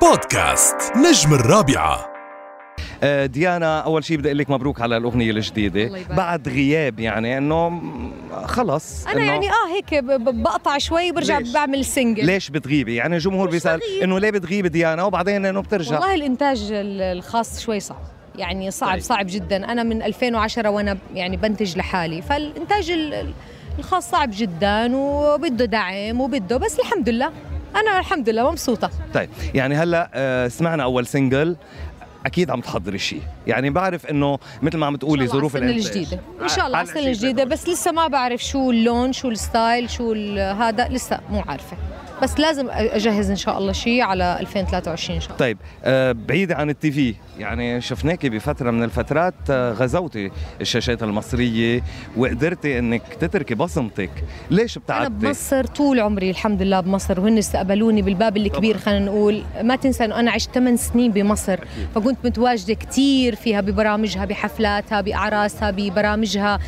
بودكاست 0.00 0.76
نجم 0.96 1.34
الرابعة. 1.34 2.08
آه، 3.02 3.26
ديانا 3.26 3.80
أول 3.80 4.04
شيء 4.04 4.16
بدي 4.16 4.28
أقول 4.28 4.38
لك 4.38 4.50
مبروك 4.50 4.80
على 4.80 4.96
الأغنية 4.96 5.30
الجديدة. 5.30 5.82
الله 5.82 5.98
يبارك. 5.98 6.16
بعد 6.16 6.48
غياب 6.48 7.00
يعني 7.00 7.38
إنه 7.38 7.82
خلص 8.44 9.06
أنا 9.06 9.14
إنه 9.16 9.24
يعني 9.26 9.48
آه 9.50 9.68
هيك 9.74 10.04
بقطع 10.04 10.78
شوي 10.78 11.12
برجع 11.12 11.38
ليش؟ 11.38 11.52
بعمل 11.52 11.84
سنجل 11.84 12.26
ليش 12.26 12.50
بتغيبي؟ 12.50 12.94
يعني 12.94 13.14
الجمهور 13.16 13.50
بيسأل. 13.50 13.80
إنه 14.02 14.18
ليه 14.18 14.30
بتغيبي 14.30 14.68
ديانا؟ 14.68 15.02
وبعدين 15.04 15.46
إنه 15.46 15.60
بترجع. 15.62 15.98
والله 15.98 16.14
الإنتاج 16.14 16.68
ال- 16.72 17.02
الخاص 17.02 17.60
شوي 17.60 17.80
صعب. 17.80 17.98
يعني 18.38 18.70
صعب 18.70 18.90
طيب. 18.92 19.00
صعب 19.00 19.26
جدا. 19.28 19.72
أنا 19.72 19.82
من 19.82 20.02
2010 20.02 20.68
وأنا 20.68 20.98
يعني 21.14 21.36
بنتج 21.36 21.78
لحالي. 21.78 22.22
فالإنتاج 22.22 22.90
ال- 22.90 23.14
ال- 23.14 23.32
الخاص 23.78 24.10
صعب 24.10 24.30
جدا 24.32 24.96
وبده 24.96 25.64
دعم 25.64 26.20
وبده 26.20 26.56
بس 26.56 26.78
الحمد 26.80 27.08
لله. 27.08 27.32
أنا 27.76 27.98
الحمد 27.98 28.28
لله 28.28 28.50
مبسوطة. 28.50 28.90
طيب 29.14 29.30
يعني 29.54 29.74
هلأ 29.74 30.10
آه، 30.14 30.48
سمعنا 30.48 30.82
أول 30.82 31.06
single 31.06 31.56
أكيد 32.26 32.50
عم 32.50 32.60
تحضري 32.60 32.98
شيء 32.98 33.22
يعني 33.46 33.70
بعرف 33.70 34.06
إنه 34.06 34.38
مثل 34.62 34.76
ما 34.78 34.86
عم 34.86 34.96
تقولي 34.96 35.26
ظروف 35.26 35.56
السنة 35.56 35.70
الإنتاج. 35.70 35.96
الجديدة. 35.96 36.20
إن 36.42 36.48
شاء 36.48 36.66
الله 36.66 36.80
السنة 36.82 37.06
الجديدة 37.06 37.44
بس 37.44 37.68
لسه 37.68 37.92
ما 37.92 38.08
بعرف 38.08 38.44
شو 38.44 38.70
اللون 38.70 39.12
شو 39.12 39.28
ال 39.28 39.38
style 39.38 39.90
شو 39.90 40.12
هذا 40.38 40.88
لسه 40.88 41.18
مو 41.30 41.42
عارفة. 41.48 41.76
بس 42.22 42.40
لازم 42.40 42.66
أجهز 42.70 43.30
إن 43.30 43.36
شاء 43.36 43.58
الله 43.58 43.72
شيء 43.72 44.02
على 44.02 44.36
2023 44.40 45.14
إن 45.14 45.20
شاء 45.20 45.30
الله. 45.30 45.38
طيب 45.38 45.58
آه، 45.84 46.12
بعيدة 46.12 46.56
عن 46.56 46.70
ال 46.70 46.90
TV 46.92 47.14
يعني 47.38 47.80
شفناكي 47.80 48.28
بفترة 48.28 48.70
من 48.70 48.82
الفترات 48.82 49.34
آه، 49.50 49.72
غزوتي 49.72 50.30
الشاشات 50.60 51.02
المصرية 51.02 51.82
وقدرتي 52.16 52.78
إنك 52.78 53.02
تتركي 53.20 53.54
بصمتك. 53.54 54.10
ليش 54.50 54.76
أنا 54.76 54.82
ابتعدتي؟ 54.82 55.26
بمصر 55.26 55.64
طول 55.66 56.00
عمري 56.00 56.30
الحمد 56.30 56.62
لله 56.62 56.80
بمصر 56.80 57.20
وهن 57.20 57.38
استقبلوني 57.38 58.02
بالباب 58.02 58.36
الكبير 58.36 58.78
خلينا 58.78 59.04
نقول. 59.04 59.42
ما 59.62 59.76
تنسى 59.76 60.04
أنه 60.04 60.20
أنا 60.20 60.30
عشت 60.30 60.50
8 60.54 60.76
سنين 60.76 61.12
بمصر. 61.12 61.58
فكنت 61.94 62.18
متواجدة 62.24 62.74
كتير 62.74 63.34
فيها 63.34 63.60
ببرامجها 63.60 64.24
بحفلاتها 64.24 65.00
بأعراسها 65.00 65.70
ببرامجها. 65.70 66.58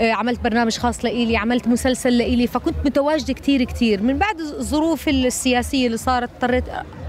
عملت 0.00 0.40
برنامج 0.40 0.76
خاص 0.78 1.04
لإلي 1.04 1.36
عملت 1.36 1.68
مسلسل 1.68 2.18
لإلي 2.18 2.46
فكنت 2.46 2.74
متواجدة 2.84 3.32
كتير 3.32 3.64
كتير. 3.64 4.02
من 4.02 4.18
بعد 4.18 4.40
الظروف 4.40 5.08
السياسية 5.08 5.86
اللي 5.86 5.96
صارت 5.96 6.30
اضطريت 6.34 6.64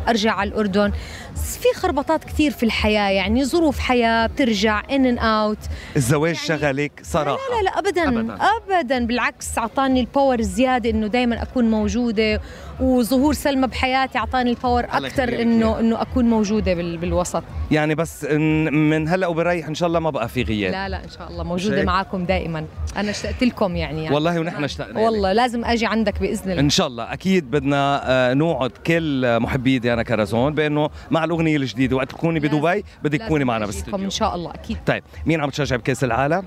أرجع 0.09 0.31
على 0.33 0.49
الأردن. 0.49 0.91
في 1.35 1.79
خربطات 1.79 2.23
كثير 2.23 2.51
في 2.51 2.63
الحياة 2.63 3.09
يعني 3.09 3.45
ظروف 3.45 3.79
حياة 3.79 4.27
بترجع 4.27 4.83
ان 4.91 5.05
ان 5.05 5.17
اوت 5.17 5.57
الزواج 5.95 6.35
يعني- 6.35 6.47
شغلك 6.61 6.91
صراحة 7.03 7.37
لا 7.57 7.63
لا 7.63 7.79
ابدا 7.79 8.07
أبداً. 8.07 8.19
ابدا, 8.33 8.81
أبداً 8.81 9.05
بالعكس 9.05 9.57
أعطاني 9.57 9.99
ال 9.99 10.06
power 10.06 10.39
الزيادة 10.39 10.89
إنه 10.89 11.07
دائما 11.07 11.41
أكون 11.43 11.71
موجودة. 11.71 12.41
وظهور 12.79 13.33
سلمى 13.33 13.67
بحياتي 13.67 14.17
أعطاني 14.17 14.49
ال 14.49 14.55
power 14.55 14.83
أكثر 14.83 15.41
إنه. 15.41 15.79
إنه 15.79 16.01
أكون 16.01 16.25
موجودة 16.25 16.73
بال- 16.73 16.97
بالوسط. 16.97 17.43
يعني 17.71 17.95
بس 17.95 18.23
من 18.71 19.07
هلأ 19.07 19.27
وبريح 19.27 19.67
إن 19.67 19.75
شاء 19.75 19.87
الله 19.87 19.99
ما 19.99 20.09
بقى 20.09 20.29
في 20.29 20.43
غياب. 20.43 20.71
لا 20.71 20.89
لا 20.89 21.03
إن 21.03 21.09
شاء 21.09 21.27
الله. 21.27 21.43
موجودة 21.43 21.77
هيك؟ 21.77 21.85
معاكم 21.85 22.25
دائما 22.25 22.65
أنا 22.97 23.09
اشتقت 23.11 23.43
لكم 23.43 23.75
يعني, 23.75 24.03
يعني. 24.03 24.15
والله 24.15 24.39
ونحن 24.39 24.63
اشتقنا. 24.63 24.99
والله 24.99 25.33
لازم 25.33 25.65
أجي 25.65 25.85
عندك 25.85 26.19
بإذن 26.19 26.51
الله. 26.51 26.59
إن 26.61 26.69
شاء 26.69 26.87
الله. 26.87 27.13
أكيد 27.13 27.51
بدنا 27.51 28.01
آه، 28.11 28.33
نوعد 28.33 28.71
كل 28.87 29.39
محبي 29.39 29.79
ديانا 29.95 30.03
كرزون 30.03 30.53
بأنه 30.53 30.89
مع 31.11 31.23
الأغنية 31.23 31.57
الجديدة 31.57 31.95
وقت 31.95 32.09
تكوني 32.11 32.39
بدبي 32.39 32.83
بدك 33.03 33.19
تكوني 33.19 33.43
معنا 33.43 33.65
أجيكم 33.65 33.79
بالاستوديو 33.79 34.05
إن 34.05 34.09
شاء 34.09 34.35
الله 34.35 34.51
أكيد. 34.51 34.77
طيب 34.85 35.03
مين 35.25 35.41
عم 35.41 35.49
تشجع 35.49 35.75
بكأس 35.75 36.03
العالم؟ 36.03 36.43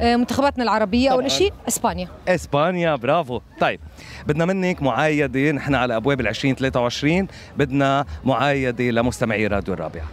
آه، 0.00 0.16
منتخباتنا 0.16 0.64
العربية 0.64 1.10
طبعاً. 1.10 1.22
اول 1.22 1.30
شيء 1.30 1.52
إسبانيا. 1.68 2.08
إسبانيا 2.28 2.96
برافو. 2.96 3.40
طيب 3.60 3.80
بدنا 4.26 4.44
منك 4.44 4.82
معايدة 4.82 5.50
نحن 5.50 5.74
على 5.74 5.96
أبواب 5.96 6.20
ال 6.20 6.28
2023 6.28 7.28
بدنا 7.56 8.04
معايدة 8.24 8.84
لمستمعي 8.84 9.46
راديو 9.46 9.74
الرابعة. 9.74 10.04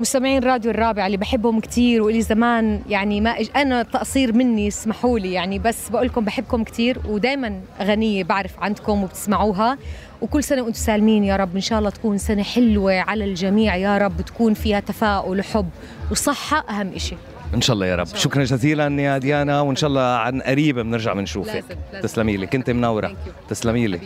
مستمعين 0.00 0.42
راديو 0.42 0.70
الرابع 0.70 1.06
اللي 1.06 1.16
بحبهم 1.16 1.60
كتير 1.60 2.02
واللي 2.02 2.22
زمان 2.22 2.82
يعني 2.88 3.20
ما 3.20 3.30
إج... 3.30 3.48
أنا 3.56 3.82
تقصير 3.82 4.32
مني 4.32 4.68
اسمحوا 4.68 5.18
لي 5.18 5.32
يعني 5.32 5.58
بس 5.58 5.88
بقول 5.88 6.06
لكم 6.06 6.24
بحبكم 6.24 6.64
كتير 6.64 6.98
ودائما 7.08 7.60
اغنيه 7.80 8.24
بعرف 8.24 8.52
عندكم 8.58 9.02
وبتسمعوها. 9.02 9.78
وكل 10.22 10.44
سنة 10.44 10.62
وأنتم 10.62 10.78
سالمين 10.78 11.24
يا 11.24 11.36
رب 11.36 11.54
إن 11.54 11.60
شاء 11.60 11.78
الله 11.78 11.90
تكون 11.90 12.18
سنة 12.18 12.42
حلوة 12.42 13.00
على 13.00 13.24
الجميع 13.24 13.76
يا 13.76 13.98
رب 13.98 14.20
تكون 14.20 14.54
فيها 14.54 14.80
تفاؤل 14.80 15.40
وحب 15.40 15.68
وصحة 16.10 16.64
أهم 16.70 16.92
إشي. 16.94 17.16
إن 17.54 17.60
شاء 17.60 17.74
الله 17.74 17.86
يا 17.86 17.96
رب. 17.96 18.06
شكرا 18.06 18.44
جزيلا 18.44 19.02
يا 19.02 19.18
ديانا 19.18 19.60
وإن 19.60 19.76
شاء 19.76 19.88
الله 19.88 20.02
عن 20.02 20.40
قريب 20.40 20.78
بنرجع 20.78 21.12
بنشوفك. 21.12 21.64
تسلمي 22.02 22.36
لي 22.36 22.46
كنت 22.46 22.70
منورة. 22.70 23.16
تسلمي 23.48 23.86
لي. 23.86 24.00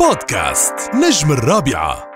بودكاست 0.00 0.74
نجم 0.94 1.32
الرابعة. 1.32 2.13